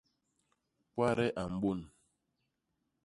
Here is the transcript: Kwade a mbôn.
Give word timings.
Kwade 0.93 1.27
a 1.41 1.43
mbôn. 1.53 1.79